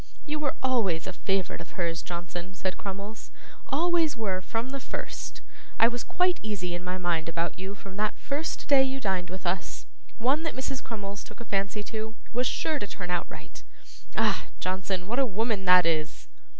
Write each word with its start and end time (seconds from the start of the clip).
'You 0.25 0.39
were 0.39 0.55
always 0.63 1.05
a 1.05 1.13
favourite 1.13 1.61
of 1.61 1.73
hers, 1.73 2.01
Johnson,' 2.01 2.55
said 2.55 2.75
Crummles, 2.75 3.29
'always 3.67 4.17
were 4.17 4.41
from 4.41 4.71
the 4.71 4.79
first. 4.79 5.41
I 5.77 5.87
was 5.87 6.03
quite 6.03 6.39
easy 6.41 6.73
in 6.73 6.83
my 6.83 6.97
mind 6.97 7.29
about 7.29 7.59
you 7.59 7.75
from 7.75 7.97
that 7.97 8.17
first 8.17 8.67
day 8.67 8.81
you 8.81 8.99
dined 8.99 9.29
with 9.29 9.45
us. 9.45 9.85
One 10.17 10.41
that 10.41 10.55
Mrs. 10.55 10.81
Crummles 10.83 11.23
took 11.23 11.39
a 11.39 11.45
fancy 11.45 11.83
to, 11.83 12.15
was 12.33 12.47
sure 12.47 12.79
to 12.79 12.87
turn 12.87 13.11
out 13.11 13.29
right. 13.29 13.61
Ah! 14.15 14.47
Johnson, 14.59 15.05
what 15.05 15.19
a 15.19 15.25
woman 15.27 15.65
that 15.65 15.85
is! 15.85 16.27